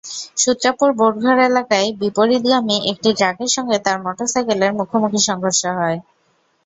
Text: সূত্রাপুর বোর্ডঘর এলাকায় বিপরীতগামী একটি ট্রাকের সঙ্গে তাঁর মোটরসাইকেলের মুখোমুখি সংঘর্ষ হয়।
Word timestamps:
সূত্রাপুর 0.37 0.89
বোর্ডঘর 0.99 1.37
এলাকায় 1.49 1.87
বিপরীতগামী 1.99 2.77
একটি 2.91 3.09
ট্রাকের 3.17 3.49
সঙ্গে 3.55 3.77
তাঁর 3.85 3.97
মোটরসাইকেলের 4.05 4.71
মুখোমুখি 4.79 5.19
সংঘর্ষ 5.27 5.61
হয়। 5.77 5.97